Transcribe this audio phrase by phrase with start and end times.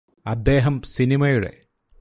[0.25, 1.51] അദ്ദേഹം സിനിമയുടെ